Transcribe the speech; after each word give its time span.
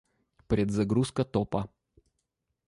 Предзагрузка 0.47 1.23
топа 1.23 1.67